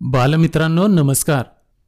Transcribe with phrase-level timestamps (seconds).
[0.00, 1.42] बालमित्रांनो नमस्कार.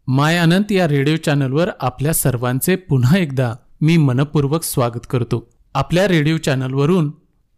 [0.07, 5.51] माय अनंत या रेडिओ चॅनलवर आपल्या सर्वांचे पुन्हा एकदा मी मनपूर्वक स्वागत करतो.
[5.75, 7.11] आपल्या रेडिओ चॅनलवरून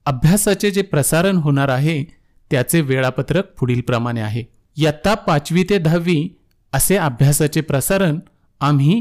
[0.07, 2.05] अभ्यासाचे जे प्रसारण होणार आहे
[2.51, 4.45] त्याचे वेळापत्रक पुढीलप्रमाणे आहे.
[4.77, 6.29] इयत्ता पाचवी ते दहावी
[6.73, 8.19] असे अभ्यासाचे प्रसारण
[8.61, 9.01] आम्ही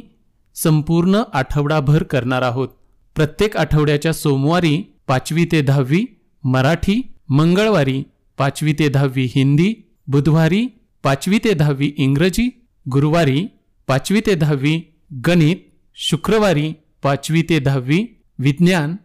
[0.55, 2.67] संपूर्ण आठवडाभर करणार आहोत.
[3.15, 6.05] प्रत्येक आठवड्याच्या सोमवारी पाचवी ते दहावी
[6.43, 8.03] मराठी मंगळवारी
[8.37, 9.73] पाचवी ते दहावी हिंदी
[10.07, 10.67] बुधवारी
[11.03, 12.49] पाचवी ते दहावी इंग्रजी
[12.91, 13.47] गुरुवारी
[13.87, 14.81] पाचवी ते दहावी
[15.27, 15.55] गणित
[15.95, 16.73] शुक्रवारी
[17.03, 18.95] पाचवी ते दहावी विज्ञान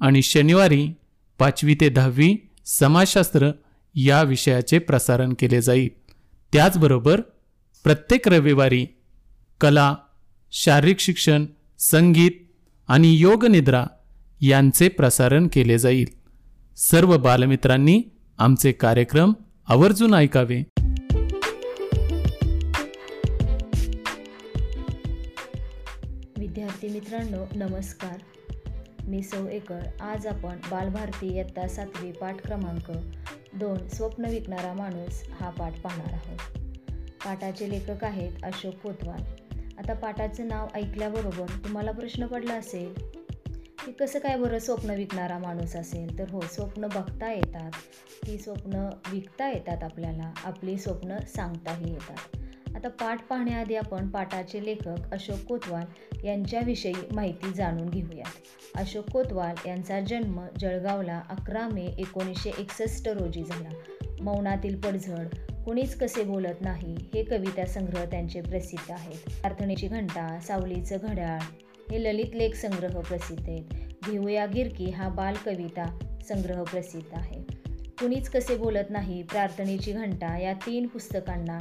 [0.00, 0.88] आणि शनिवारी
[1.38, 3.50] पाचवी ते दहावी समाजशास्त्र
[3.94, 5.88] या विषयाचे प्रसारण केले जाईल.
[6.52, 7.20] त्याचबरोबर
[7.84, 8.86] प्रत्येक रविवारी
[9.60, 9.94] कला
[10.52, 11.46] शारीरिक शिक्षण
[11.78, 12.30] संगीत
[12.88, 13.86] आणि योगनिद्रा
[14.40, 16.06] यांचे प्रसारण केले जाईल.
[16.76, 18.02] सर्व बालमित्रांनी
[18.38, 19.32] आमचे कार्यक्रम
[19.68, 20.62] आवर्जून ऐकावे.
[27.16, 28.18] मित्रांनो नमस्कार.
[29.04, 29.80] मी सौ एकर.
[30.00, 32.90] आज आपण बालभारती इयत्ता सातवी पाठ क्रमांक
[33.54, 36.58] दोन स्वप्न विकणारा माणूस हा पाठ पाहणार आहोत.
[37.24, 39.22] पाठाचे लेखक आहेत अशोक कोतवाल.
[39.78, 42.94] आता पाठाचं नाव ऐकल्याबरोबर तुम्हाला प्रश्न पडला असेल
[43.86, 46.18] की कसं काय बरं स्वप्न विकणारा माणूस असेल?
[46.18, 47.70] तर हो स्वप्न बघता येतात.
[48.26, 50.32] ती स्वप्न विकता येतात आपल्याला.
[50.44, 52.36] आपली स्वप्न सांगताही येतात.
[52.76, 55.84] आता पाठ पाहण्याआधी आपण पाठाचे लेखक अशोक कोतवाल
[56.26, 58.32] यांच्याविषयी माहिती जाणून घेऊयात.
[58.74, 63.68] अशोक कोतवाल यांचा जन्म जळगावला अकरा मे एकोणीसशे एकसष्ट रोजी झाला.
[64.20, 65.26] मौनातील पडझड
[65.64, 69.40] कुणीच कसे बोलत नाही हे कविता संग्रह त्यांचे प्रसिद्ध आहेत.
[69.40, 71.38] प्रार्थनेची घंटा सावलीचं घड्याळ
[71.90, 73.64] हे ललित लेख संग्रह प्रसिद्ध आहेत.
[74.10, 75.98] घेऊया गिरकी हा बालकविता
[76.28, 77.42] संग्रह प्रसिद्ध आहे.
[78.00, 81.58] कुणीच कसे बोलत नाही प्रार्थनेची घंटा या तीन पुस्तकांना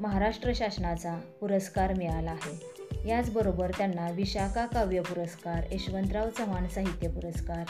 [0.00, 2.82] महाराष्ट्र शासनाचा पुरस्कार मिळाला आहे.
[3.08, 7.64] याचबरोबर त्यांना विशाखा काव्य पुरस्कार यशवंतराव चव्हाण साहित्य पुरस्कार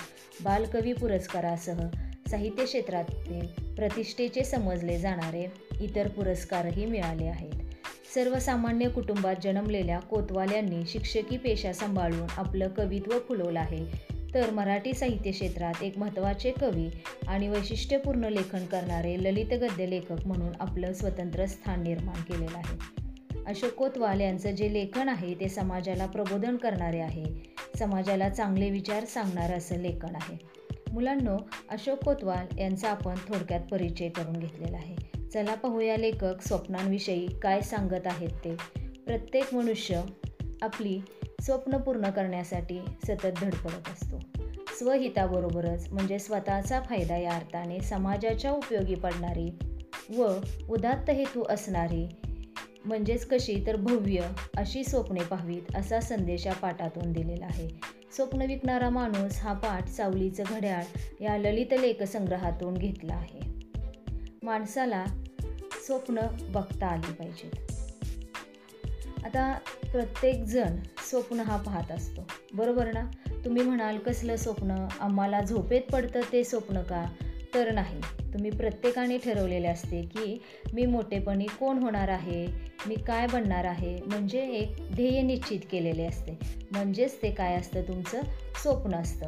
[0.44, 1.81] बालकवी पुरस्कारासह
[2.31, 7.53] साहित्य क्षेत्रातील प्रतिष्ठेचे समजले जाणारे इतर पुरस्कारही मिळाले आहेत.
[8.15, 14.12] सर्वसामान्य कुटुंबात जन्मलेल्या कोतवाल यांनी शिक्षकी पेशा सांभाळून आपलं कवित्व फुलवलं आहे.
[14.34, 16.91] तर मराठी साहित्य क्षेत्रात एक महत्त्वाचे कवी
[17.28, 23.03] आणि वैशिष्ट्यपूर्ण लेखन करणारे ललित गद्य लेखक म्हणून आपलं स्वतंत्र स्थान निर्माण केलेलं आहे.
[23.47, 27.25] अशोक कोतवाल यांचं जे लेखन आहे ते समाजाला प्रबोधन करणारे आहे.
[27.78, 30.38] समाजाला चांगले विचार सांगणारं असं लेखन आहे.
[30.93, 31.37] मुलांनो
[31.69, 34.97] अशोक कोतवाल यांचा आपण थोडक्यात परिचय करून घेतलेला आहे.
[35.34, 38.56] चला पाहूया लेखक स्वप्नांविषयी काय सांगत आहेत ते.
[39.06, 40.03] प्रत्येक मनुष्य
[40.62, 41.00] आपली
[41.44, 44.20] स्वप्न पूर्ण करण्यासाठी सतत धडपडत असतो.
[44.78, 49.58] स्वहिताबरोबरच म्हणजे स्वतःचा फायदा या अर्थाने समाजाच्या उपयोगी पडणारी
[50.16, 50.34] व
[50.70, 52.08] उदात्त हेतू असणारी
[52.84, 54.20] म्हणजेच कशी तर भव्य
[54.56, 57.69] अशी स्वप्ने पाहावीत असा संदेश या पाठातून दिलेला आहे.
[58.16, 60.84] स्वप्न विकणारा माणूस हा पाठ सावलीचं घड्याळ
[61.20, 63.41] या ललित लेखसंग्रहातून घेतला आहे.
[64.42, 65.04] माणसाला
[65.86, 67.72] स्वप्न बघता आली पाहिजेत.
[69.25, 69.59] आता
[69.93, 70.77] प्रत्येकजण
[71.10, 72.27] स्वप्न हा पाहत असतो.
[72.55, 73.10] बरोबर ना?
[73.44, 74.87] तुम्ही म्हणाल कसलं स्वप्न?
[75.00, 77.05] आम्हाला झोपेत पडतं ते स्वप्न का?
[77.55, 78.00] तर नाही.
[78.32, 82.47] तुम्ही प्रत्येकाने ठरवलेले असते की मी मोठेपणी कोण होणार आहे?
[82.87, 83.99] मी काय बनणार आहे?
[84.06, 86.38] म्हणजे एक ध्येय निश्चित केलेले असते.
[86.71, 87.82] म्हणजेच ते काय असतं?
[87.82, 88.20] तुमचं
[88.62, 89.26] स्वप्न असतं.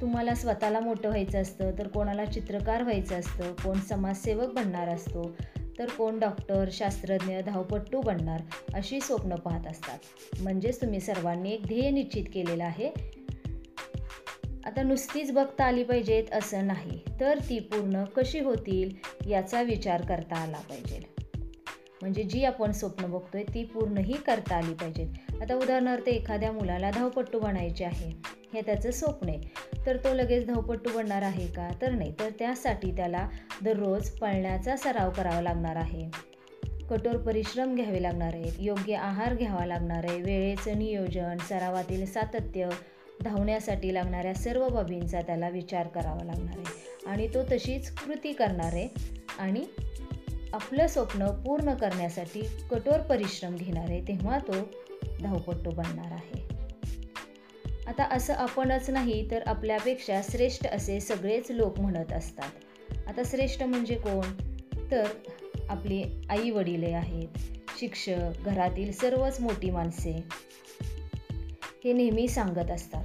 [0.00, 5.36] तुम्हाला स्वतःला मोठं व्हायचं असतं तर कोणाला चित्रकार व्हायचं असतं कोण समाजसेवक बनणार असतो
[5.78, 8.40] तर कोण डॉक्टर शास्त्रज्ञ धावपट्टू बनणार
[8.74, 9.98] अशी स्वप्न पाहत असतात.
[10.40, 12.90] म्हणजेच तुम्ही सर्वांनी एक ध्येय निश्चित केलेलं आहे.
[14.64, 18.90] आता नुसतीच बघता आली पाहिजेत असं नाही तर ती पूर्ण कशी होतील
[19.30, 21.00] याचा विचार करता आला पाहिजे.
[22.00, 25.42] म्हणजे जी आपण स्वप्न बघतोय ती पूर्णही करता आली पाहिजेत.
[25.42, 28.12] आता उदाहरणार्थ एखाद्या मुलाला धावपट्टू बनायचे आहे.
[28.54, 29.40] हे त्याचं स्वप्न आहे.
[29.86, 31.68] तर तो लगेच धावपट्टू बनणार आहे का?
[31.82, 33.28] तर नाही तर त्यासाठी त्याला
[33.64, 36.10] दररोज पळण्याचा सराव करावा लागणार आहे.
[36.90, 42.68] कठोर परिश्रम घ्यावे लागणार आहेत योग्य आहार घ्यावा लागणार आहे वेळेचं नियोजन सरावातील सातत्य
[43.24, 46.96] धावण्यासाठी लागणाऱ्या सर्व बाबींचा त्याला विचार करावा लागणार आहे.
[47.06, 48.88] आणि तो तशीच कृती करणार आहे
[49.38, 49.64] आणि
[50.52, 52.40] आपलं स्वप्न पूर्ण करण्यासाठी
[52.70, 54.54] कठोर परिश्रम घेणार आहे तेव्हा तो
[55.22, 56.55] धावपट्टू बनणार आहे.
[57.86, 62.50] आता असं आपणच नाही तर आपल्यापेक्षा श्रेष्ठ असे सगळेच लोक म्हणत असतात.
[63.06, 64.26] आता श्रेष्ठ म्हणजे कोण?
[64.90, 65.04] तर
[65.68, 67.28] आपली आई वडिले आहेत
[67.78, 70.24] शिक्षक घरातील सर्वच मोठी माणसे.
[71.84, 73.04] हे नेहमी सांगत असतात.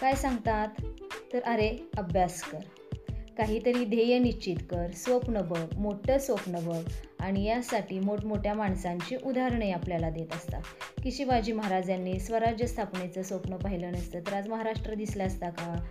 [0.00, 0.68] काय सांगतात?
[1.32, 2.58] तर अरे अभ्यास कर.
[3.38, 6.82] काहीतरी ध्येय निश्चित कर स्वप्न बघ मोठं स्वप्न बघ.
[7.20, 10.62] आणि यासाठी मोठमोठ्या माणसांची उदाहरणे आपल्याला देत असतात.
[11.02, 15.84] की शिवाजी महाराजांनी स्वराज्य स्थापनेचं स्वप्न पाहिलं नसतं तर आज महाराष्ट्र दिसला असता का?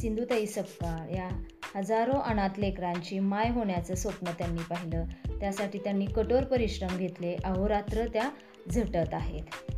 [0.00, 1.28] सिंधुताई सपकाळ या
[1.74, 5.04] हजारो अनाथ लेकरांची माय होण्याचं स्वप्न त्यांनी पाहिलं.
[5.40, 7.36] त्यासाठी त्यांनी कठोर परिश्रम घेतले.
[7.44, 8.30] अहोरात्र त्या
[8.70, 9.72] झटत आहेत.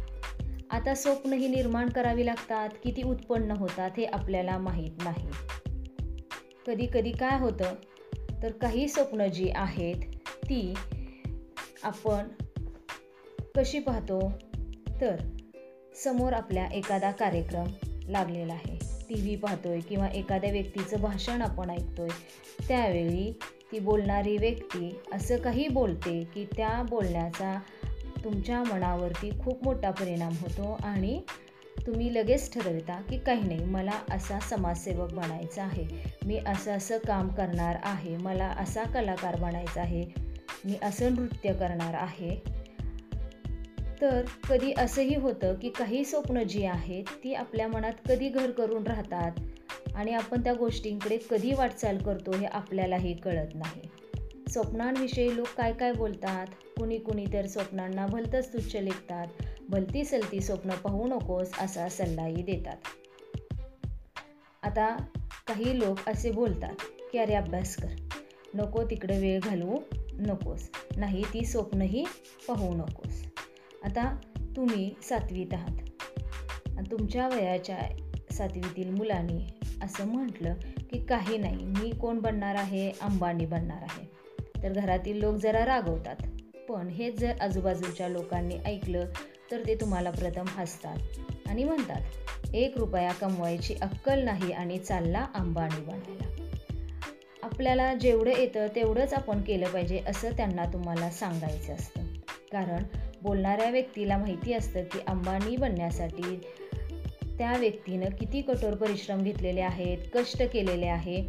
[0.70, 2.68] आता स्वप्न ही निर्माण करावी लागतात.
[2.84, 5.28] किती उत्पन्न होतात हे आपल्याला माहीत नाही.
[6.66, 7.74] कधी कधी काय होतं?
[8.42, 9.96] तर काही स्वप्न जी आहेत
[10.44, 10.74] ती
[11.82, 12.28] आपण
[13.56, 14.32] कशी पाहतो?
[15.00, 15.16] तर
[16.04, 17.66] समोर आपल्या एखादा कार्यक्रम
[18.08, 18.78] लागलेला आहे.
[19.08, 22.08] टी व्ही पाहतोय किंवा एखाद्या व्यक्तीचं भाषण आपण ऐकतोय.
[22.68, 23.38] त्यावेळी
[23.72, 27.60] ती बोलणारी व्यक्ती असं काही बोलते की त्या बोलण्याचा
[28.24, 31.22] तुमच्या मनावरती खूप मोठा परिणाम होतो आणि
[31.86, 35.84] तुम्ही लगेच ठरवता की काही नाही मला असा समाजसेवक बनायचा आहे.
[36.26, 40.33] मी असं असं काम करणार आहे मला असा कलाकार बनायचा आहे.
[40.64, 42.54] मी असं नृत्य करणार आहे.
[44.00, 48.86] तर कधी असंही होतं की काही स्वप्न जी आहेत ती आपल्या मनात कधी घर करून
[48.86, 49.32] राहतात
[49.94, 53.88] आणि आपण त्या गोष्टींकडे कधी वाटचाल करतो हे आपल्यालाही कळत नाही.
[54.48, 56.46] स्वप्नांविषयी लोक काय काय बोलतात?
[56.46, 59.26] कुणी कुणी तर स्वप्नांना भलतंच तुच्छ लेखतात.
[59.68, 62.76] भलती सलती स्वप्न पाहू नकोस असा सल्लाही देतात.
[64.62, 64.96] आता
[65.46, 66.74] काही लोक असे बोलतात
[67.12, 68.23] की अरे अभ्यास कर.
[68.54, 69.78] नको तिकडे वेळ घालवू
[70.18, 70.70] नकोस.
[70.96, 72.04] नाही ती स्वप्नही
[72.48, 73.24] पाहू नकोस.
[73.84, 74.16] आता
[74.56, 75.76] तुम्ही सातवीत आहात.
[76.90, 77.78] तुमच्या वयाच्या
[78.34, 79.46] सातवीतील मुलांनी
[79.82, 80.54] असं म्हटलं
[80.90, 82.90] की काही नाही मी कोण बनणार आहे?
[82.90, 84.10] अंबानी बनणार आहे.
[84.62, 86.16] तर घरातील लोक जरा रागवतात.
[86.68, 89.04] पण हेच जर आजूबाजूच्या लोकांनी ऐकलं
[89.50, 90.98] तर ते तुम्हाला प्रथम हसतात
[91.46, 92.00] आणि म्हणतात
[92.54, 96.23] एक रुपया कमवायची अक्कल नाही आणि चालला अंबानी बनायला.
[97.54, 102.00] आपल्याला जेवढं येतं तेवढंच आपण केलं पाहिजे असं त्यांना तुम्हाला सांगायचं असतं.
[102.52, 102.82] कारण
[103.22, 106.36] बोलणाऱ्या व्यक्तीला माहिती असतं की अंबानी बनण्यासाठी
[107.38, 111.22] त्या व्यक्तीनं किती कठोर परिश्रम घेतलेले आहेत कष्ट केलेले आहे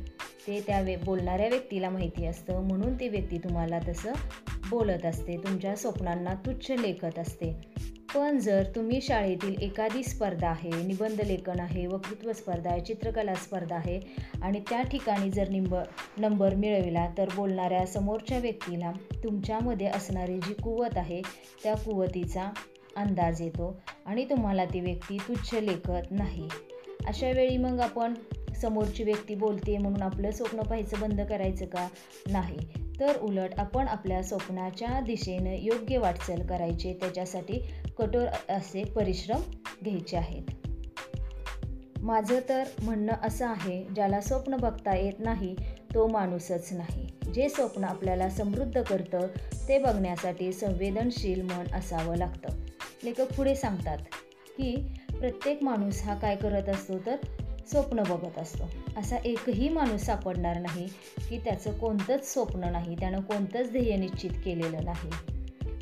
[0.47, 2.61] ते त्या वे बोलणाऱ्या व्यक्तीला माहिती असतं.
[2.61, 4.13] म्हणून ती व्यक्ती तुम्हाला तसं
[4.69, 7.74] बोलत असते तुमच्या स्वप्नांना तुच्छ लेखत असते.
[8.15, 13.75] पण जर तुम्ही शाळेतील एखादी स्पर्धा आहे निबंध लेखन आहे वक्तृत्व स्पर्धा आहे चित्रकला स्पर्धा
[13.75, 13.99] आहे
[14.41, 15.75] आणि त्या ठिकाणी जर निंब
[16.17, 18.91] नंबर मिळविला तर बोलणाऱ्या समोरच्या व्यक्तीला
[19.23, 21.21] तुमच्यामध्ये असणारी जी कुवत आहे
[21.63, 22.51] त्या कुवतीचा
[22.95, 26.47] अंदाज येतो आणि तुम्हाला ती व्यक्ती तुच्छ लेखत नाही.
[27.07, 28.13] अशा वेळी मग आपण
[28.61, 31.87] समोरची व्यक्ती बोलते म्हणून आपलं स्वप्न पाहायचं बंद करायचं का?
[32.31, 32.84] नाही.
[32.99, 37.59] तर उलट आपण आपल्या स्वप्नाच्या दिशेने योग्य वाटचाल करायचे त्याच्यासाठी
[37.97, 39.41] कठोर असे परिश्रम
[39.83, 40.41] घ्यायचे आहेत.
[42.01, 45.55] माझं तर म्हणणं असं आहे ज्याला स्वप्न बघता येत नाही
[45.93, 47.07] तो माणूसच नाही.
[47.33, 49.27] जे स्वप्न आपल्याला समृद्ध करतं
[49.67, 52.49] ते बघण्यासाठी संवेदनशील मन असावं लागतं.
[53.03, 53.97] लेखक पुढे सांगतात
[54.57, 54.75] की
[55.19, 57.15] प्रत्येक माणूस हा काय करत असतो तर
[57.71, 58.63] स्वप्न बघत असतो.
[58.97, 60.87] असा एकही माणूस सापडणार नाही
[61.29, 65.11] की त्याचं कोणतंच स्वप्न नाही त्यानं कोणतंच ध्येय निश्चित केलेलं नाही.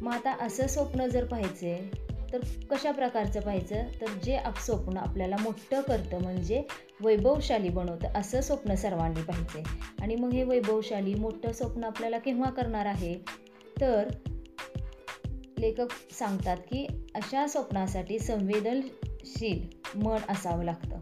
[0.02, 1.92] मग आता असं स्वप्न जर पाहायचे
[2.34, 2.40] तर
[2.72, 3.76] कशा प्रकारचं पाहायचं?
[4.02, 6.64] तर जे आप स्वप्न आपल्याला मोठं करतं म्हणजे
[7.02, 9.64] वैभवशाली बनवतं असं स्वप्न सर्वांनी पाहिजे
[10.02, 13.16] आणि मग हे वैभवशाली मोठं स्वप्न आपल्याला केव्हा करणार आहे?
[13.82, 14.10] तर
[15.60, 20.98] लेखक सांगतात की अशा स्वप्नासाठी संवेदनशील मन असावं लागतं.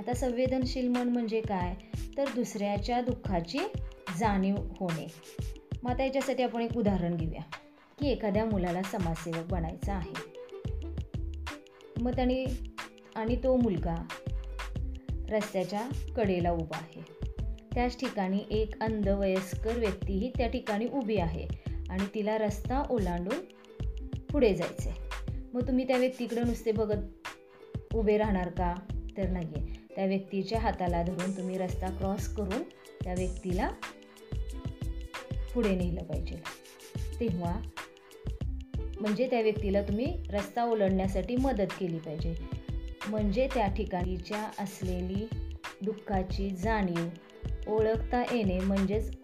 [0.00, 1.74] आता संवेदनशील मन म्हणजे काय?
[2.16, 3.58] तर दुसऱ्याच्या दुःखाची
[4.18, 5.06] जाणीव होणे.
[5.82, 7.42] मग आता याच्यासाठी आपण एक उदाहरण घेऊया
[7.98, 10.14] की एखाद्या मुलाला समाजसेवक बनायचा आहे.
[12.00, 12.44] मग त्याने
[13.14, 14.08] आणि तो मुलगा
[15.30, 17.04] रस्त्याच्या कडेला उभा आहे.
[17.74, 21.46] त्याच ठिकाणी एक अंध वयस्कर व्यक्तीही त्या ठिकाणी उभी आहे
[21.90, 23.38] आणि तिला रस्ता ओलांडून
[24.32, 24.94] पुढे जायचे
[25.54, 27.02] मग तुम्ही त्या व्यक्तीकडे नुसते बघत
[27.94, 28.74] उभे राहणार का?
[29.16, 32.62] तर नाही आहे त्या व्यक्तीच्या हाताला धरून तुम्ही रस्ता क्रॉस करून
[33.04, 33.70] त्या व्यक्तीला
[35.54, 36.36] पुढे नेलं पाहिजे.
[37.20, 37.60] तेव्हा
[39.00, 42.34] म्हणजे त्या व्यक्तीला तुम्ही रस्ता ओलांडण्यासाठी मदत केली पाहिजे.
[43.08, 45.28] म्हणजे त्या ठिकाणीच्या असलेली
[45.82, 47.08] दुःखाची जाणीव
[47.66, 49.16] ओळखता येणे म्हणजेच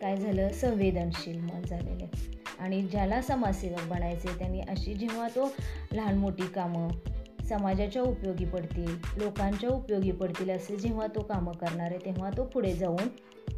[0.00, 0.52] काय झालं?
[0.52, 2.04] संवेदनशील मन झालेलं.
[2.04, 5.52] आहे आणि ज्याला समाजसेवक बनायचे त्यांनी अशी जेव्हा तो
[5.92, 6.88] लहान मोठी कामं
[7.48, 12.72] समाजाच्या उपयोगी पडतील लोकांच्या उपयोगी पडतील असे जेव्हा तो कामं करणार आहे तेव्हा तो पुढे
[12.72, 13.08] जाऊन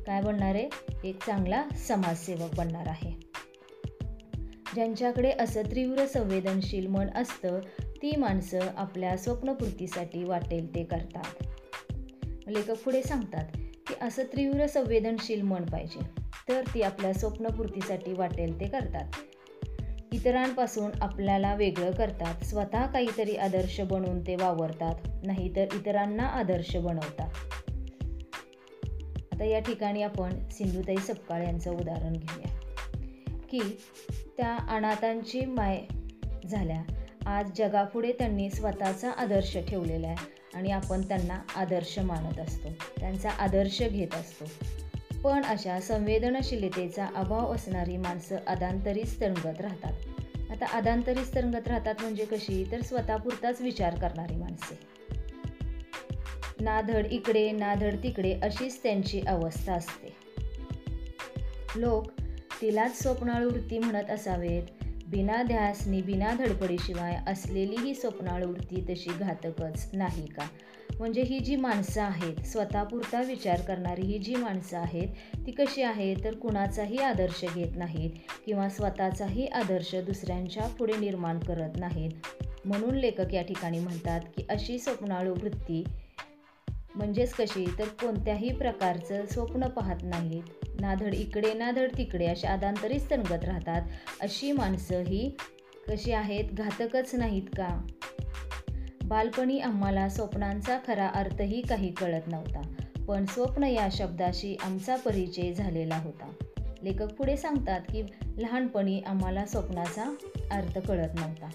[0.07, 0.69] काय बनणार आहे?
[1.05, 3.13] एक चांगला समाजसेवक बनणार आहे.
[4.75, 7.61] ज्यांच्याकडे असं तीव्र संवेदनशील मन असतं
[8.03, 11.47] ती माणसं आपल्या स्वप्नपूर्तीसाठी वाटेल ते करतात.
[12.49, 16.01] लेखक पुढे सांगतात की असं तीव्र संवेदनशील मन पाहिजे
[16.49, 19.05] तर ती आपल्या स्वप्नपूर्तीसाठी वाटेल ते करतात.
[20.17, 22.45] इतरांपासून आपल्याला वेगळं करतात.
[22.45, 24.95] स्वतः काहीतरी आदर्श बनवून ते वावरतात
[25.25, 27.29] नाहीतर इतरांना आदर्श बनवतात.
[29.33, 32.59] आता या ठिकाणी आपण सिंधुताई सपकाळ यांचं उदाहरण घेऊया.
[33.51, 33.61] की
[34.37, 35.83] त्या अनाथांची माय
[36.51, 36.83] झाल्या.
[37.27, 40.17] आज जगापुढे त्यांनी स्वतःचा आदर्श ठेवलेला आहे
[40.55, 42.69] आणि आपण त्यांना आदर्श मानत असतो.
[43.01, 44.45] त्यांचा आदर्श घेत असतो.
[45.25, 49.93] पण अशा संवेदनशीलतेचा अभाव असणारी माणसं अदांतरीच तरंगत राहतात.
[50.51, 52.69] आता अदांतरीच तरंगत राहतात म्हणजे कशी?
[52.73, 54.79] तर स्वतःपुरताच विचार करणारी माणसे.
[56.61, 60.17] नाधड इकडे नाधड तिकडे अशीच त्यांची अवस्था असते.
[61.77, 62.07] लोक
[62.63, 64.63] तिलाच स्वप्नाळू वृत्ती म्हणत असावेत.
[65.09, 70.43] बिना ध्यासनी बिना धडपडीशिवाय असलेली ही स्वप्नाळ वृत्ती तशी घातकच नाही का?
[70.99, 75.09] म्हणजे ही जी माणसं आहेत स्वतःपुरता विचार करणारी ही जी माणसं आहेत
[75.47, 76.17] ती कशी आहेत?
[76.25, 78.11] तर कुणाचाही आदर्श घेत नाहीत
[78.47, 82.11] किंवा स्वतःचाही आदर्श दुसऱ्यांच्या पुढे निर्माण करत नाहीत.
[82.65, 85.85] म्हणून लेखक या ठिकाणी म्हणतात की अशी स्वप्नाळू वृत्ती
[86.95, 87.67] म्हणजेच कशी?
[87.79, 90.43] तर कोणत्याही प्रकारचं स्वप्न पाहत नाहीत.
[90.81, 93.83] नाधड इकडे नाधड तिकडे अशा आदांतरीच तणगत राहतात.
[94.21, 95.37] अशी माणसं ही
[95.89, 96.45] कशी आहेत?
[96.53, 97.87] घातकच नाहीत का?
[99.09, 102.63] बालपणी आम्हाला स्वप्नांचा खरा अर्थही काही कळत नव्हता
[103.09, 106.31] पण स्वप्न या शब्दाशी आमचा परिचय झालेला होता.
[106.83, 108.03] लेखक पुढे सांगतात की
[108.39, 110.15] लहानपणी आम्हाला स्वप्नाचा
[110.51, 111.51] अर्थ कळत नव्हता.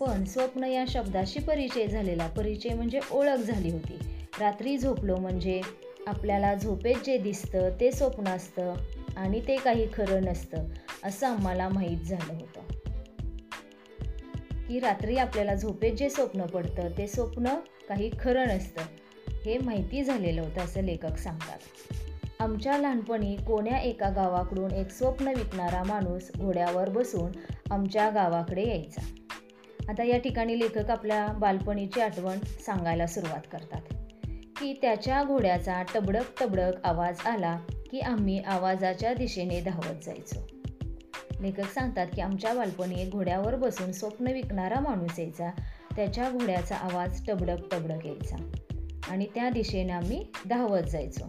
[0.00, 3.98] पण स्वप्न या शब्दाशी परिचय झालेला परिचय म्हणजे ओळख झाली होती.
[4.40, 5.60] रात्री झोपलो म्हणजे
[6.06, 8.74] आपल्याला झोपेत जे दिसतं ते स्वप्न असतं
[9.16, 10.64] आणि ते काही खरं नसतं
[11.04, 12.75] असं आम्हाला माहीत झालं होतं.
[14.68, 17.48] की रात्री आपल्याला झोपेत जे स्वप्न पडतं ते स्वप्न
[17.88, 18.82] काही खरं नसतं.
[19.46, 21.58] हे माहिती झालेलं होतं असं लेखक सांगतात.
[22.40, 27.32] आमच्या लहानपणी कोण्या एका गावाकडून एक स्वप्न विकणारा माणूस घोड्यावर बसून
[27.70, 29.02] आमच्या गावाकडे यायचा.
[29.88, 33.82] आता या ठिकाणी लेखक आपल्या बालपणीची आठवण सांगायला सुरुवात करतात.
[34.30, 37.58] की त्याच्या घोड्याचा टबडक टबडक आवाज आला
[37.90, 40.55] की आम्ही आवाजाच्या दिशेने धावत जायचो.
[41.40, 45.50] लेखक सांगतात की आमच्या बालपणी घोड्यावर बसून स्वप्न विकणारा माणूस यायचा.
[45.96, 48.36] त्याच्या घोड्याचा आवाज टबडक टबडक यायचा.
[49.08, 51.24] आणि त्या दिशेने आम्ही धावत जायचो.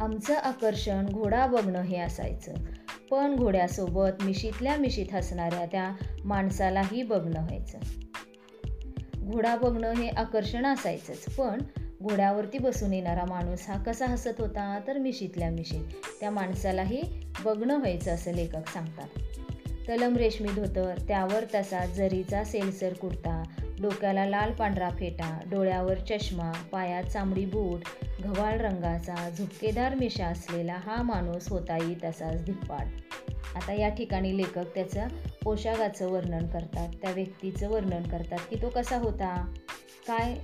[0.00, 2.54] आमचं आकर्षण घोडा बघणं हे असायचं.
[3.10, 5.92] पण घोड्यासोबत मिशीतल्या मिशीत हसणाऱ्या त्या
[6.24, 7.78] माणसालाही बघणं व्हायचं.
[9.18, 11.34] घोडा बघणं हे आकर्षण असायचंच.
[11.34, 11.62] पण
[12.04, 15.84] घोड्यावरती बसून येणारा माणूस हा कसा हसत होता तर मिशीतल्या मिशीत
[16.20, 17.02] त्या माणसालाही
[17.44, 19.08] बघणं व्हायचं असं लेखक सांगतात.
[19.88, 23.42] तलम रेशमी धोतर त्यावर तसा जरीचा सेलसर कुर्ता
[23.82, 27.80] डोक्याला लाल पांढरा फेटा डोळ्यावर चष्मा पायात चांबडी बूट
[28.20, 32.86] घवाळ रंगाचा झुपकेदार मिशा असलेला हा माणूस होताही तसाच धिप्पाड.
[33.56, 35.06] आता या ठिकाणी लेखक त्याचं
[35.42, 36.88] पोशाखाचं वर्णन करतात.
[37.02, 39.54] त्या व्यक्तीचं वर्णन करतात की तो कसा होता?
[40.08, 40.34] काय?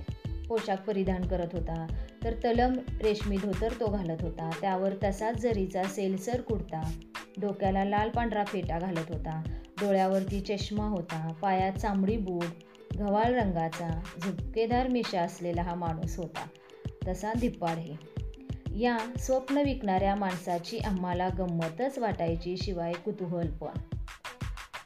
[0.51, 1.87] पोशाख परिधान करत होता.
[2.23, 4.49] तर तलम रेशमी धोतर तो घालत होता.
[4.61, 6.91] त्यावर तसाच जरीचा सेलसर कुडता.
[7.41, 9.43] डोक्याला लाल पांढरा फेटा घालत होता.
[9.81, 11.33] डोळ्यावरती चष्मा होता.
[11.41, 12.45] पायात चांबडी बूट.
[12.99, 14.01] गवाळ रंगाचा.
[14.23, 16.47] झुपकेदार मिशा असलेला हा माणूस होता.
[17.07, 17.93] तसा धिप्पाड हे.
[18.79, 23.79] या स्वप्न विकणाऱ्या माणसाची आम्हाला गंमतच वाटायची शिवाय कुतूहल पण.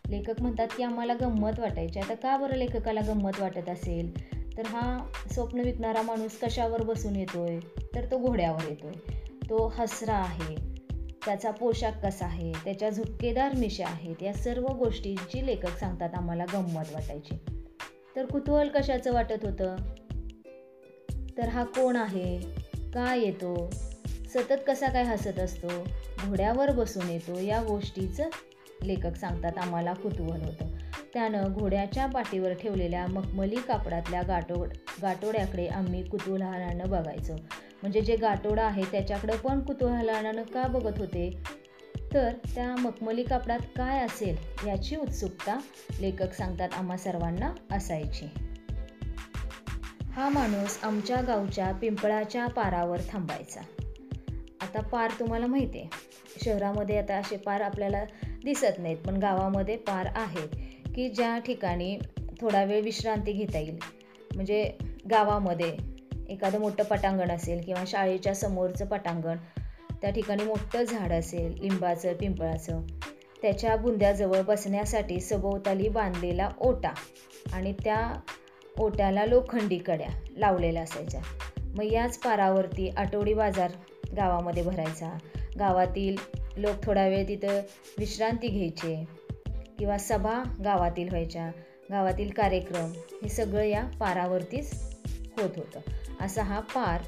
[0.09, 1.99] लेखक म्हणतात की आम्हाला गंमत वाटायची.
[1.99, 4.34] आता का बरं लेखकाला गंमत वाटत असेल?
[4.57, 7.59] तर हा स्वप्न विकणारा माणूस कशावर बसून येतो आहे
[7.95, 10.75] तर तो घोड्यावर येतो आहे तो हसरा आहे.
[11.25, 12.51] त्याचा पोशाख कसा आहे?
[12.51, 14.23] त्याच्या झुपकेदार मिशा आहेत.
[14.23, 17.35] या सर्व गोष्टींची लेखक सांगतात आम्हाला गंमत वाटायची.
[18.15, 19.75] तर कुतूहल कशाचं वाटत होतं?
[21.37, 22.39] तर हा कोण आहे?
[22.93, 23.69] का येतो?
[24.07, 25.67] सतत कसा काय हसत असतो?
[26.27, 27.39] घोड्यावर बसून येतो?
[27.39, 28.23] या गोष्टीचं
[28.83, 30.74] लेखक सांगतात आम्हाला कुतूहल होतं.
[31.15, 34.67] त्यानं घोड्याच्या पाठीवर ठेवलेल्या मखमली कापडातल्या गाठोड
[35.01, 37.33] गाठोड्याकडे आम्ही कुतूहलानं बघायचो.
[37.81, 41.39] म्हणजे जे गाठोडा आहे त्याच्याकडं पण कुतूहलानं का बघत होते?
[42.13, 45.59] तर त्या मखमली कापडात काय असेल याची उत्सुकता
[45.99, 48.25] लेखक सांगतात आम्हा सर्वांना असायची.
[50.11, 53.61] हा माणूस आमच्या गावच्या पिंपळाच्या पारावर थांबायचा.
[54.61, 55.89] आता पार तुम्हाला माहिती आहे
[56.45, 58.03] शहरामध्ये आता असे पार आपल्याला
[58.43, 60.64] दिसत नाहीत पण गावामध्ये पार आहेत.
[60.95, 61.97] की ज्या ठिकाणी
[62.41, 63.77] थोडा वेळ विश्रांती घेता येईल.
[64.35, 64.71] म्हणजे
[65.11, 65.77] गावामध्ये
[66.29, 69.37] एखादं मोठं पटांगण असेल किंवा शाळेच्या समोरचं पटांगण
[70.01, 72.81] त्या ठिकाणी मोठं झाड असेल लिंबाचं पिंपळाचं
[73.41, 76.93] त्याच्या बुंद्याजवळ बसण्यासाठी सभोवताली बांधलेला ओटा
[77.53, 78.13] आणि त्या
[78.79, 81.21] ओट्याला लोखंडी कड्या लावलेल्या असायच्या.
[81.77, 83.71] मग याच पारावरती आठवडी बाजार
[84.17, 85.17] गावामध्ये भरायचा.
[85.59, 86.15] गावातील
[86.57, 87.61] लोक थोडा वेळ तिथं
[87.97, 89.24] विश्रांती घ्यायचे.
[89.79, 91.51] किंवा सभा गावातील व्हायच्या
[91.91, 92.91] गावातील कार्यक्रम
[93.23, 94.73] हे सगळं या पारावरतीच
[95.09, 95.79] होत होतं.
[96.21, 97.01] असा हा पार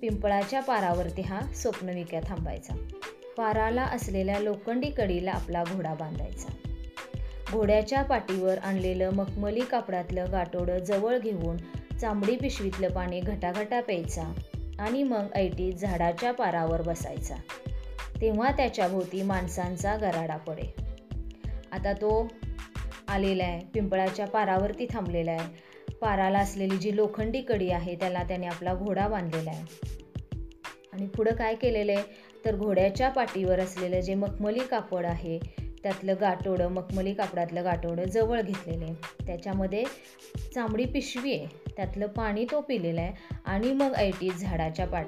[0.00, 2.74] पिंपळाच्या पारावरती हा स्वप्नविक्या थांबायचा.
[3.36, 6.48] पाराला असलेल्या लोखंडी कडीला आपला घोडा बांधायचा.
[7.52, 11.56] घोड्याच्या पाठीवर आणलेलं मखमली कापडातलं गाठोडं जवळ घेऊन
[12.00, 14.32] चांबडी पिशवीतलं पाणी घटाघटा प्यायचा
[14.78, 17.34] आणि मग ऐटीत झाडाच्या पारावर बसायचा.
[18.20, 20.85] तेव्हा त्याच्या भोवती माणसांचा गराडा पडे.
[21.76, 22.28] आता तो
[23.08, 23.66] आलेला आहे.
[23.74, 25.66] पिंपळाच्या पारावरती थांबलेला आहे.
[26.00, 29.64] पाराला असलेली जी लोखंडी कडी आहे त्याला त्याने आपला घोडा बांधलेला आहे.
[30.92, 32.02] आणि पुढं काय केलेलं आहे?
[32.44, 35.38] तर घोड्याच्या पाठीवर असलेलं जे मखमली कापड आहे
[35.82, 38.94] त्यातलं गाठोडं मखमली कापडातलं गाठोडं जवळ घेतलेलं आहे.
[39.26, 39.84] त्याच्यामध्ये
[40.54, 41.46] चांबडी पिशवी आहे.
[41.76, 43.12] त्यातलं पाणी तो पिलेलं आहे.
[43.44, 45.06] आणि मग ऐटीत झाडाच्या पाट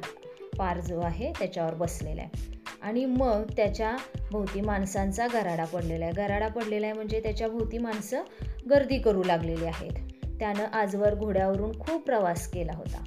[0.59, 2.58] पार जो आहे त्याच्यावर बसलेला आहे.
[2.83, 3.97] आणि मग त्याच्या
[4.31, 6.15] भोवती माणसांचा गराडा पडलेला आहे.
[6.15, 8.23] गराडा पडलेला आहे म्हणजे त्याच्या भोवती माणसं
[8.71, 9.93] गर्दी करू लागलेली आहेत.
[10.25, 13.05] त्यानं आजवर घोड्यावरून खूप प्रवास केला होता.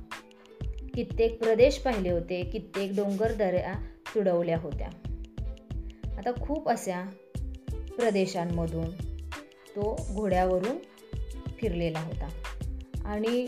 [0.96, 3.74] कित्येक प्रदेश पाहिले होते कित्येक डोंगर दऱ्या
[4.16, 4.88] तुडवल्या होत्या.
[6.18, 7.10] आता खूप अशा
[7.72, 8.90] प्रदेशांमधून
[9.76, 10.78] तो घोड्यावरून
[11.58, 12.30] फिरलेला होता.
[13.06, 13.48] आणि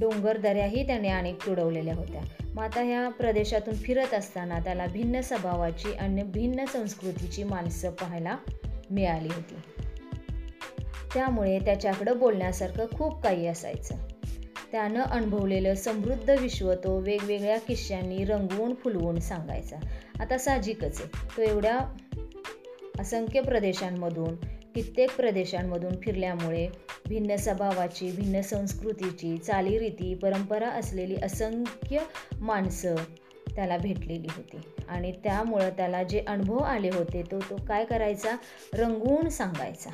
[0.00, 2.43] डोंगर दऱ्याही त्याने अनेक तुडवलेल्या होत्या.
[2.54, 8.36] मग आता ह्या प्रदेशातून फिरत असताना त्याला भिन्न स्वभावाची आणि भिन्न संस्कृतीची माणसं पाहायला
[8.90, 9.54] मिळाली होती.
[11.14, 13.94] त्यामुळे त्याच्याकडं बोलण्यासारखं खूप काही असायचं.
[14.72, 19.76] त्यानं अनुभवलेलं समृद्ध विश्व तो वेगवेगळ्या किश्यांनी रंगवून फुलवून सांगायचा.
[20.20, 21.36] आता साहजिकच आहे.
[21.36, 21.96] तो एवढ्या
[22.98, 24.34] असंख्य प्रदेशांमधून
[24.74, 26.68] कित्येक प्रदेशांमधून फिरल्यामुळे
[27.08, 31.98] भिन्न स्वभावाची भिन्न संस्कृतीची चालीरीती परंपरा असलेली असंख्य
[32.40, 32.94] माणसं
[33.56, 34.56] त्याला भेटलेली होती.
[34.88, 38.36] आणि त्यामुळं त्याला जे अनुभव आले होते तो तो काय करायचा?
[38.74, 39.90] रंगवून सांगायचा.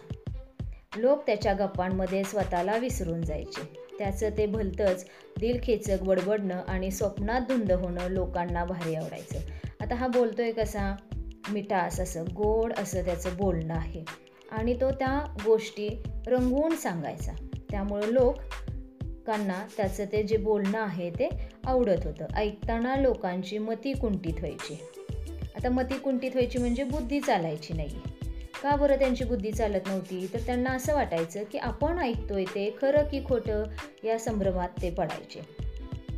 [0.97, 3.73] लोक त्याच्या गप्पांमध्ये स्वतःला विसरून जायचे.
[3.99, 5.07] त्याचं ते भलतंच
[5.41, 9.39] दिलखेचक बडबडणं आणि स्वप्नात धुंद होणं लोकांना भारी आवडायचं.
[9.81, 10.97] आता हा बोलतोय कसा?
[11.53, 14.30] मिठास असं गोड असं त्याचं बोलणं आहे.
[14.51, 17.33] आणि तो त्या गोष्टी रंगवून सांगायचा.
[17.71, 21.29] त्यामुळं लोकांना त्याचं ते जे बोलणं आहे ते
[21.65, 22.27] आवडत होतं.
[22.35, 24.79] ऐकताना लोकांची मती कुंठित व्हायची.
[25.57, 28.01] आता मती कुंठित व्हायची म्हणजे बुद्धी चालायची नाही.
[28.63, 30.31] का बरं त्यांची बुद्धी चालत नव्हती?
[30.35, 33.63] तर त्यांना असं वाटायचं की आपण ऐकतोय ते खरं की खोटं
[34.05, 35.41] या संभ्रमात ते पडायचे.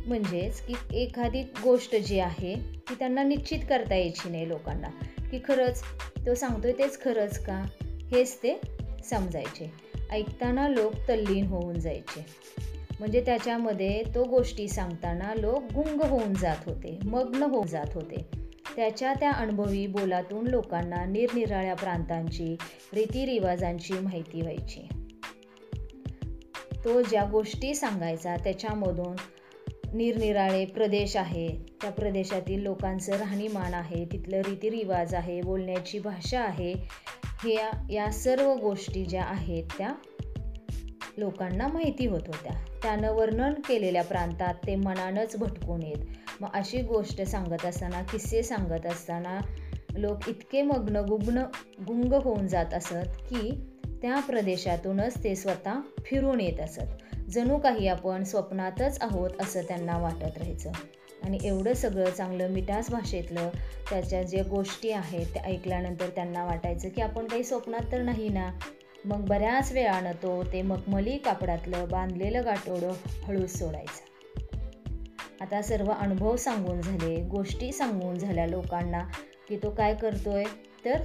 [0.07, 2.55] म्हणजेच की एखादी गोष्ट जी आहे
[2.89, 4.87] ती त्यांना निश्चित करता यायची नाही लोकांना.
[5.31, 5.83] की खरंच
[6.25, 7.65] तो सांगतोय तेच खरंच का?
[8.13, 8.61] हेच ते
[9.03, 9.71] समजायचे.
[10.11, 12.25] ऐकताना लोक तल्लीन होऊन जायचे.
[12.99, 18.27] म्हणजे त्याच्यामध्ये तो गोष्टी सांगताना लोक गुंग होऊन जात होते मग्न होऊन जात होते.
[18.75, 22.55] त्याच्या त्या अनुभवी बोलातून लोकांना निरनिराळ्या प्रांतांची
[22.93, 24.87] रीतिरिवाजांची माहिती व्हायची.
[26.85, 29.15] तो ज्या गोष्टी सांगायचा त्याच्यामधून
[29.93, 31.47] निरनिराळे प्रदेश आहे
[31.81, 36.73] त्या प्रदेशातील लोकांचं राहणीमान आहे तिथलं रीतिरिवाज आहे बोलण्याची भाषा आहे
[37.43, 37.57] हे
[37.93, 39.93] या सर्व गोष्टी ज्या आहेत त्या
[41.17, 42.65] लोकांना माहिती होत होत्या.
[42.81, 45.97] त्यानं वर्णन केलेल्या प्रांतात ते मनानंच भटकून येत.
[46.41, 49.39] मग अशी गोष्ट सांगत असताना किस्से सांगत असताना
[49.95, 51.43] लोक इतके मग्न गुग्न
[51.87, 53.69] गुंग होऊन जात असत की
[54.01, 55.73] त्या प्रदेशातूनच ते स्वतः
[56.05, 57.15] फिरून येत असत.
[57.29, 60.71] जणू काही आपण स्वप्नातच आहोत असं त्यांना वाटत राहायचं.
[61.23, 63.49] आणि एवढं सगळं चांगलं मिठास भाषेतलं
[63.89, 68.51] त्याच्या ज्या गोष्टी आहेत त्या ऐकल्यानंतर त्यांना वाटायचं की आपण काही स्वप्नात तर नाही ना?
[69.05, 74.13] मग बऱ्याच वेळानं तो ते मखमली कापडातलं बांधलेलं गाठोडं हळूच सोडायचं.
[75.41, 78.99] आता सर्व अनुभव सांगून झाले गोष्टी सांगून झाल्या लोकांना
[79.49, 80.43] की तो काय करतोय?
[80.85, 81.01] तर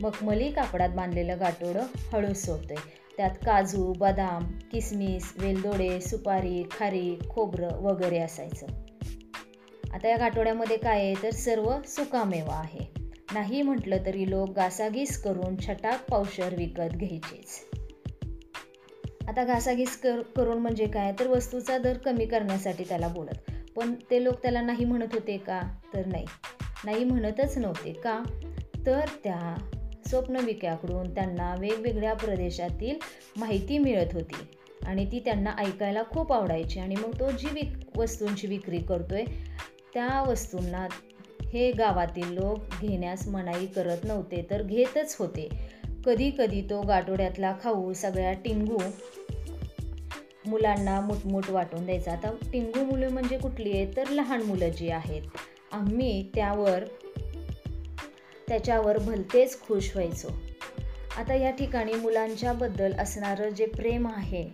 [0.00, 2.76] मखमली कापडात बांधलेलं गाठोडं हळूच सोडतोय.
[3.16, 8.66] त्यात काजू बदाम किसमिस वेलदोडे सुपारी खारी खोबरं वगैरे असायचं.
[9.94, 11.14] आता या गाठोड्यामध्ये काय आहे?
[11.22, 13.00] तर सर्व सुकामेवा आहे.
[13.32, 17.68] नाही म्हटलं तरी लोक घासाघीस करून छटाक पावशर विकत घ्यायचेच.
[19.28, 21.12] आता घासाघीस कर करून म्हणजे काय?
[21.20, 23.50] तर वस्तूचा दर कमी करण्यासाठी त्याला बोलत.
[23.76, 25.60] पण ते लोक त्याला नाही म्हणत होते का?
[25.94, 26.26] तर नाही.
[26.84, 28.22] नाही म्हणतच नव्हते का?
[28.86, 29.68] तर त्या
[30.08, 32.96] स्वप्नविक्याकडून त्यांना वेगवेगळ्या प्रदेशातील
[33.36, 34.36] माहिती मिळत होती.
[34.86, 36.80] आणि ती त्यांना ऐकायला खूप आवडायची.
[36.80, 39.24] आणि मग तो जी विक वस्तूंची विक्री करतोय
[39.94, 40.86] त्या वस्तूंना
[41.52, 45.48] हे गावातील लोक घेण्यास मनाई करत नव्हते तर घेतच होते.
[46.06, 48.78] कधी कधी तो गाठोड्यातला खाऊ सगळ्या टिंगू
[50.46, 52.12] मुलांना मुठमुठ वाटून द्यायचा.
[52.12, 53.88] आता टिंगू मुलं म्हणजे कुठली आहेत?
[53.96, 55.22] तर लहान मुलं जी आहेत.
[55.72, 56.84] आम्ही त्यावर
[58.48, 60.28] त्याच्यावर भलतेच खुश व्हायचो.
[61.16, 64.48] आता या ठिकाणी मुलांच्याबद्दल असणारं जे प्रेम आहे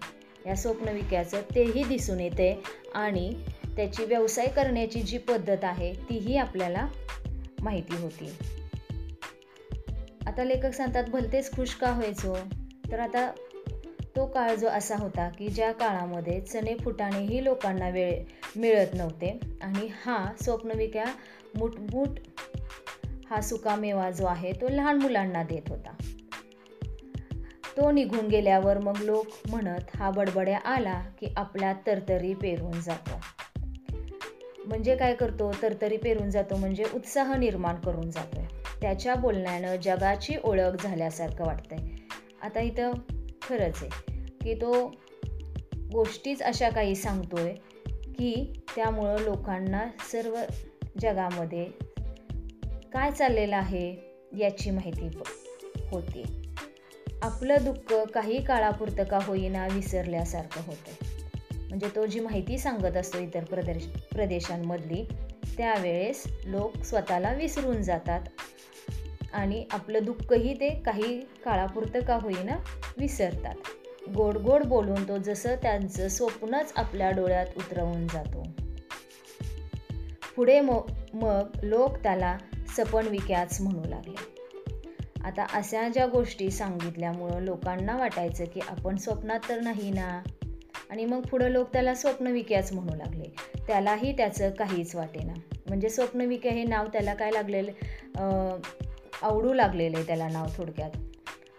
[0.46, 2.62] या स्वप्नविक्याचं तेही दिसून येते.
[2.94, 3.35] आणि
[3.77, 6.89] त्याची व्यवसाय करण्याची जी पद्धत आहे तीही आपल्याला
[7.61, 8.33] माहिती होती.
[10.27, 12.37] आता लेखक सांगतात भलतेच खुश का व्हायचो?
[12.93, 13.31] तर आता
[14.17, 18.25] तो काळ जो असा होता की ज्या काळामध्ये चणे फुटाणेही लोकांना वेळ
[18.57, 21.05] मिळत नव्हते आणि हा स्वप्नविक्या
[21.59, 22.09] मुठमुठ
[23.31, 25.91] हा सुकामेवा जो आहे तो लहान मुलांना देत होता.
[27.77, 33.21] तो निघून गेल्यावर मग लोक म्हणत हा बडबड्या आला की आपल्या तरतरी पेरून जातो.
[34.66, 35.52] म्हणजे काय करतो?
[35.62, 41.79] तरतरी पेरून जातो म्हणजे उत्साह निर्माण करून जातो आहे त्याच्या बोलण्यानं जगाची ओळख झाल्यासारखं वाटतंय.
[42.42, 42.92] आता इथं
[43.42, 44.92] खरंच आहे की तो
[45.92, 47.55] गोष्टीच अशा काही सांगतो आहे
[48.12, 50.37] की त्यामुळं लोकांना सर्व
[51.00, 51.64] जगामध्ये
[52.92, 53.96] काय चाललेलं आहे
[54.38, 55.09] याची माहिती
[55.90, 56.24] होती.
[57.22, 61.15] आपलं दुःख काही काळापुरतं का होईना विसरल्यासारखं होतं
[61.68, 65.09] म्हणजे तो जी माहिती सांगत असतो इतर प्रदेश प्रदेशांमधली
[65.57, 68.20] त्यावेळेस लोक स्वतःला विसरून जातात.
[69.33, 72.57] आणि आपलं दुःखही ते काही काळापुरतं का होईना
[72.98, 73.55] विसरतात.
[74.16, 78.42] गोड गोड बोलून तो जसं त्यांचं स्वप्नच आपल्या डोळ्यात उतरवून जातो.
[80.37, 82.38] पुढे मग लोक त्याला
[82.76, 84.37] सपन विक्याच म्हणू लागले.
[85.24, 90.22] आता अशा ज्या गोष्टी सांगितल्यामुळं लोकांना वाटायचं की आपण स्वप्नात तर नाही ना?
[90.90, 93.25] आणि मग पुढं लोक त्याला स्वप्नविक्याच म्हणू लागले.
[93.66, 95.33] त्यालाही त्याचं काहीच वाटेना.
[95.68, 97.72] म्हणजे स्वप्नविक्या हे नाव त्याला काय लागलेलं?
[99.22, 100.90] आवडू लागलेलं आहे त्याला नाव थोडक्यात.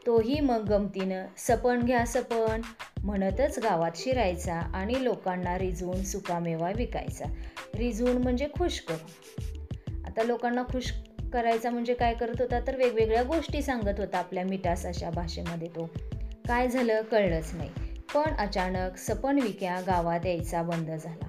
[0.05, 2.61] तोही मग गमतीनं सपन घ्या सपन
[3.03, 7.25] म्हणतच गावात शिरायचा आणि लोकांना रिजवून सुकामेवा विकायचा.
[7.75, 10.03] रिजवून म्हणजे खुश करून.
[10.05, 10.91] आता लोकांना खुश
[11.33, 15.89] करायचा म्हणजे काय करत होता तर वेगवेगळ्या गोष्टी सांगत होता आपल्या मिठास अशा भाषेमध्ये तो.
[16.47, 17.69] काय झालं कळलंच नाही.
[18.15, 21.27] पण अचानक सपन विक्या गावात यायचा बंद झाला.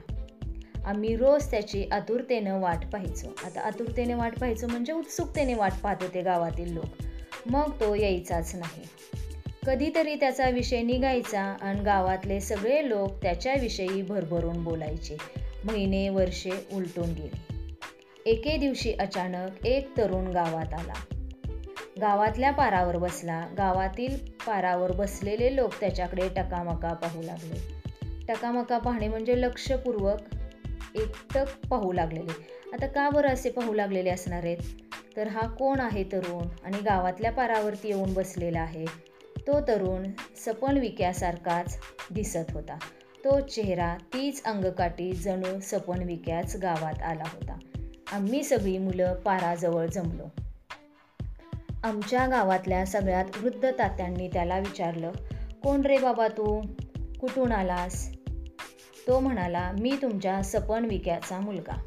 [0.84, 3.26] आम्ही रोज त्याची आतुरतेनं वाट पाहायचो.
[3.44, 6.84] आता आतुरतेने वाट पाहायचो म्हणजे उत्सुकतेने वाट पाहत होते गावातील लोक.
[7.46, 8.82] मग तो यायचाच नाही.
[9.66, 15.16] कधीतरी त्याचा विषय निघायचा आणि गावातले सगळे लोक त्याच्याविषयी भरभरून बोलायचे.
[15.64, 17.54] महिने वर्षे उलटून गेले.
[18.26, 21.17] एके दिवशी अचानक एक तरुण गावात आला.
[22.00, 23.46] गावातल्या पारावर बसला.
[23.58, 27.82] गावातील पारावर बसलेले लोक त्याच्याकडे टकामका पाहू लागले.
[28.28, 30.18] टकामका पाहणे म्हणजे लक्षपूर्वक
[30.94, 32.32] एकटक पाहू लागलेले.
[32.72, 34.56] आता का बरं असे पाहू लागलेले असणार आहेत?
[35.16, 36.48] तर हा कोण आहे तरुण?
[36.64, 38.84] आणि गावातल्या पारावरती येऊन बसलेला आहे.
[39.46, 40.06] तो तरुण
[40.36, 41.78] सपन विक्यासारखाच
[42.10, 42.78] दिसत होता.
[43.24, 47.58] तो चेहरा तीच अंगकाठी जणू सपन विक्याच गावात आला होता.
[48.12, 50.40] आम्ही सगळी मुलं पाराजवळ जमलो.
[51.84, 55.12] आमच्या गावातल्या सगळ्यात वृद्ध तात्यांनी त्याला विचारलं
[55.62, 56.62] कोण रे बाबा तू?
[57.20, 58.14] कुठून आलास?
[59.06, 61.82] तो म्हणाला मी तुमच्या सपन विक्याचा मुलगा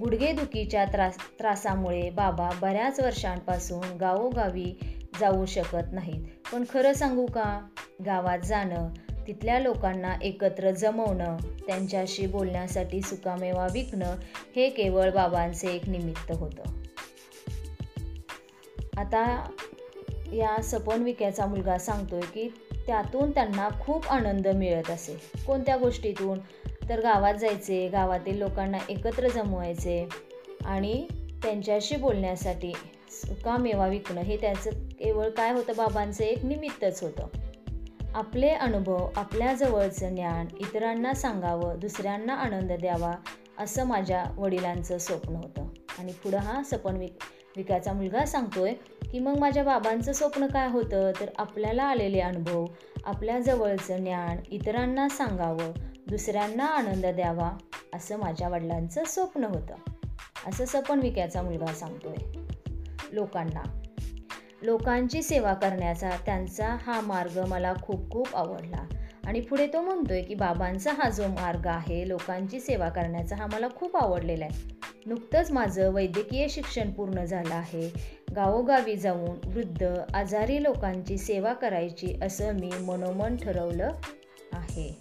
[0.00, 6.24] गुडघेदुखीच्या त्रास त्रासामुळे बाबा बऱ्याच वर्षांपासून गावोगावी जाऊ शकत नाहीत.
[6.52, 7.66] पण खरं सांगू का?
[8.06, 8.88] गावात जाणं
[9.26, 14.16] तिथल्या लोकांना एकत्र जमवणं त्यांच्याशी बोलण्यासाठी सुकामेवा विकणं
[14.56, 16.81] हे केवळ बाबांचे एक निमित्त होतं.
[18.96, 19.50] आता
[20.32, 22.48] या सपन विक्याचा मुलगा सांगतोय की
[22.86, 25.20] त्यातून त्यांना खूप आनंद मिळत असे.
[25.46, 26.38] कोणत्या गोष्टीतून?
[26.88, 27.88] तर गावात जायचे.
[27.88, 30.08] गावातील लोकांना एकत्र जमवायचे
[30.64, 31.06] आणि
[31.42, 32.72] त्यांच्याशी बोलण्यासाठी
[33.10, 35.72] सुकामेवा विकणं हे त्याचं केवळ काय होतं?
[35.76, 37.26] बाबांचं एक निमित्तच होतं.
[38.14, 43.12] आपले अनुभव आपल्या जवळचं ज्ञान इतरांना सांगावं दुसऱ्यांना आनंद द्यावा
[43.58, 45.68] असं माझ्या वडिलांचं स्वप्न होतं.
[45.98, 47.18] आणि पुढं हा सपन विक
[47.56, 48.74] विकाचा मुलगा सांगतोय
[49.12, 51.10] की मग माझ्या बाबांचं स्वप्न काय होतं?
[51.20, 52.64] तर आपल्याला आलेले अनुभव
[53.04, 55.72] आपल्या जवळचं ज्ञान इतरांना सांगावं
[56.06, 57.50] दुसऱ्यांना आनंद द्यावा
[57.94, 59.74] असं माझ्या वडिलांचं स्वप्न होतं.
[60.46, 62.16] असं सपन विक्याचा मुलगा सांगतोय.
[63.12, 63.82] लोकांना.
[64.62, 69.01] लोकांची सेवा करण्याचा त्यांचा हा मार्ग मला खूप खूप आवडला.
[69.26, 73.68] आणि पुढे तो म्हणतोय की बाबांचा हा जो मार्ग आहे लोकांची सेवा करण्याचा हा मला
[73.76, 74.78] खूप आवडलेला आहे.
[75.06, 77.92] नुकतंच माझं वैद्यकीय शिक्षण पूर्ण झालं आहे.
[78.36, 83.90] गावोगावी जाऊन वृद्ध आजारी लोकांची सेवा करायची असं मी मनोमन ठरवलं
[84.52, 84.98] आहे.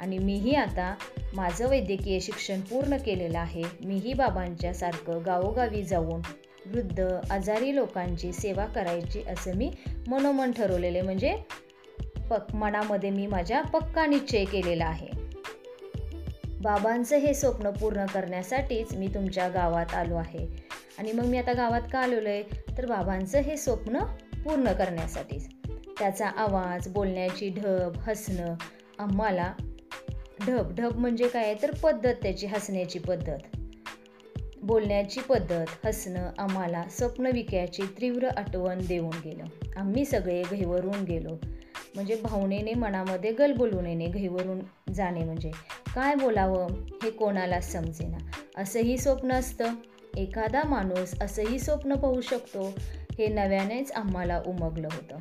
[0.00, 0.94] आणि मीही आता
[1.34, 3.62] माझं वैद्यकीय शिक्षण पूर्ण केलेलं आहे.
[3.84, 6.20] मीही बाबांच्यासारखं गावोगावी जाऊन
[6.66, 9.70] वृद्ध आजारी लोकांची सेवा करायची असं मी
[10.08, 11.36] मनोमन ठरवलेले म्हणजे
[12.30, 15.26] पक मनामध्ये मी माझ्या पक्का निश्चय केलेला आहे.
[16.62, 20.46] बाबांचं हे स्वप्न पूर्ण करण्यासाठीच मी तुमच्या गावात आलो आहे.
[20.98, 22.42] आणि मग मी आता गावात का आलेलो आहे
[22.78, 23.98] तर बाबांचं हे स्वप्न
[24.44, 25.48] पूर्ण करण्यासाठीच.
[25.98, 28.54] त्याचा आवाज बोलण्याची ढब हसणं
[28.98, 29.52] आम्हाला
[30.46, 31.54] ढब ढब म्हणजे काय?
[31.62, 33.38] तर पद्धत त्याची हसण्याची पद्धत.
[34.62, 39.44] बोलण्याची पद्धत हसणं आम्हाला स्वप्न विकायची तीव्र आठवण देऊन गेलं.
[39.76, 41.38] आम्ही सगळे घैवरून गेलो.
[41.96, 44.60] म्हणजे भावनेने मनामध्ये गलबोलून येणे घहीवरून
[44.94, 45.50] जाणे म्हणजे.
[45.94, 46.66] काय बोलावं?
[47.02, 48.18] हे कोणाला समजेना.
[48.62, 49.64] असंही स्वप्न असतं.
[50.16, 52.72] एखादा माणूस असंही स्वप्न पाहू शकतो.
[53.18, 55.18] हे नव्यानेच आम्हाला उमगलं होतं.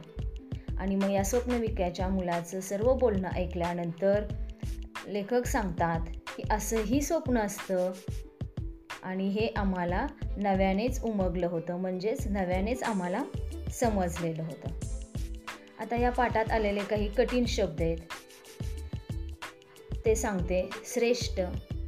[0.77, 4.23] आणि मग या स्वप्नविक्याच्या मुलाचं सर्व बोलणं ऐकल्यानंतर
[5.07, 5.99] लेखक सांगतात
[6.37, 7.91] की असंही स्वप्न असतं.
[9.03, 10.07] आणि हे आम्हाला
[10.37, 11.77] नव्यानेच उमगलं होतं.
[11.77, 13.23] म्हणजेच नव्यानेच आम्हाला
[13.71, 14.94] समजलेलं होतं.
[15.79, 17.97] आता या पाठात आलेले काही कठीण शब्द आहेत.
[20.05, 21.39] ते सांगते श्रेष्ठ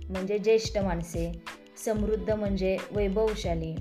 [0.10, 1.32] म्हणजे ज्येष्ठ माणसे
[1.86, 3.76] समृद्ध म्हणजे वैभवशाली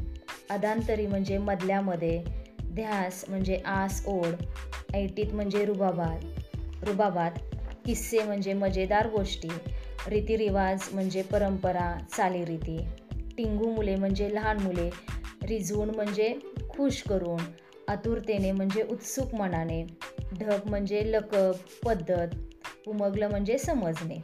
[0.50, 2.22] अदांतरी म्हणजे मधल्यामध्ये
[2.74, 4.34] ध्यास म्हणजे आस ओढ
[4.94, 7.30] ऐटीत म्हणजे रुबाबात रुबाबात
[7.86, 9.48] किस्से म्हणजे मजेदार गोष्टी
[10.06, 12.78] रीतिरिवाज म्हणजे परंपरा चालीरीती
[13.38, 14.90] टिंगू मुले म्हणजे लहान मुले
[15.42, 16.34] रिझवून म्हणजे
[16.68, 17.40] खुश करून
[17.88, 19.86] आतुरतेने म्हणजे उत्सुक मनाने
[20.40, 21.52] ढग म्हणजे लकब
[21.84, 22.28] पद्धत
[22.86, 24.16] उमगलं म्हणजे समजणे.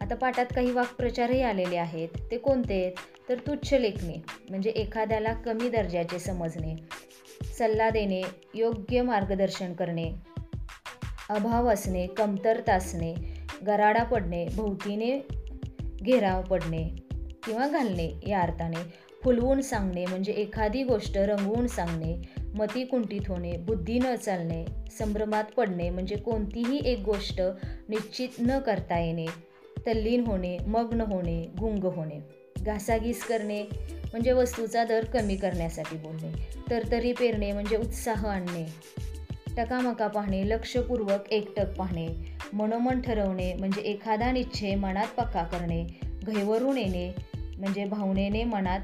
[0.00, 2.08] आता पाठात काही वाक्प्रचारही आलेले आहेत.
[2.30, 2.84] ते कोणते?
[2.84, 2.92] आहेत
[3.28, 6.76] तर तुच्छ लेखणे म्हणजे एखाद्याला कमी दर्जाचे समजणे
[7.58, 8.22] सल्ला देणे
[8.54, 10.12] योग्य मार्गदर्शन करणे
[11.30, 13.14] अभाव असणे कमतरता असणे
[13.66, 15.26] गराडा पडणे भोवतीने
[16.02, 16.96] घेराव पडणे
[17.44, 23.98] किंवा घालणे या अर्थाने फुलवून सांगणे म्हणजे एखादी गोष्ट रंगवून सांगणे मती कुंठित होणे बुद्धी
[23.98, 24.64] न चालणे
[24.98, 27.40] संभ्रमात पडणे म्हणजे कोणतीही एक गोष्ट
[27.88, 29.26] निश्चित न करता येणे
[29.86, 32.18] तल्लीन होणे मग्न होणे गुंग होणे.
[32.62, 33.62] घासाघीस करणे
[34.12, 36.32] म्हणजे वस्तूचा दर कमी करण्यासाठी बोलणे
[36.70, 38.66] तरतरी पेरणे म्हणजे उत्साह आणणे
[39.56, 42.06] टकामका पाहणे लक्षपूर्वक एकटक पाहणे
[42.52, 45.84] मनोमन ठरवणे म्हणजे एखादा निश्चय मनात पक्का करणे
[46.26, 47.10] घैवरून येणे
[47.58, 48.80] म्हणजे भावनेने मनात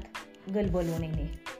[0.55, 1.58] गलबलून येणे.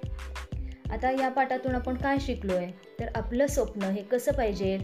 [0.92, 4.78] आता या पाठातून आपण काय शिकलो आहे तर आपलं स्वप्न हे कसं पाहिजे?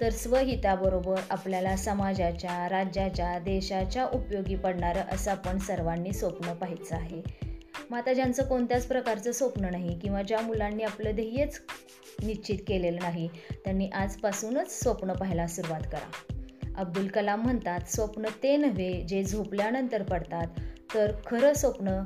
[0.00, 7.22] तर स्वहिताबरोबर आपल्याला समाजाच्या राज्याच्या देशाच्या उपयोगी पडणारं असं आपण सर्वांनी स्वप्न पाहायचं आहे.
[7.90, 11.60] मग आता ज्यांचं कोणत्याच प्रकारचं स्वप्न नाही किंवा ज्या मुलांनी आपलं ध्येयच
[12.22, 13.28] निश्चित केलेलं नाही
[13.64, 16.34] त्यांनी आजपासूनच स्वप्न पाहायला सुरुवात करा.
[16.76, 20.46] अब्दुल कलाम म्हणतात स्वप्न ते नव्हे जे झोपल्यानंतर पडतात
[20.94, 22.00] तर खरं स्वप्न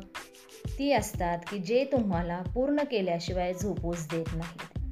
[0.79, 4.87] ती असतात की जे तुम्हाला पूर्ण केल्याशिवाय झोपूच देत नाहीत.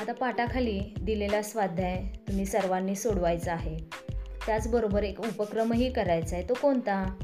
[0.00, 3.76] आता पाठाखाली दिलेला स्वाध्याय तुम्ही सर्वांनी सोडवायचा आहे.
[4.46, 6.48] त्याचबरोबर एक उपक्रमही करायचा आहे.
[6.48, 7.14] तो कोणता?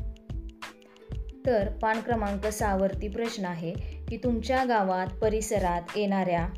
[1.46, 3.72] तर पान क्रमांक सहावरती प्रश्न आहे
[4.08, 6.48] की तुमच्या गावात परिसरात येणाऱ्या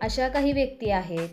[0.00, 1.28] अशा काही व्यक्ती आहेत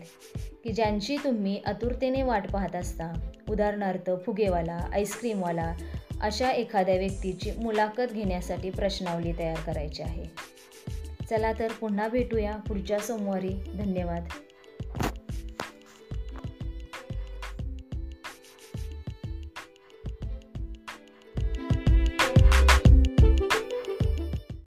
[0.64, 3.30] की ज्यांची तुम्ही आतुरतेने वाट पाहत असता.
[3.50, 5.74] उदाहरणार्थ फुगेवाला आईस्क्रीमवाला
[6.22, 10.24] अशा एखाद्या व्यक्तीची मुलाखत घेण्यासाठी प्रश्नावली तयार करायची आहे.
[11.30, 13.48] चला तर पुन्हा भेटूया पुढच्या सोमवारी.
[13.48, 14.24] धन्यवाद.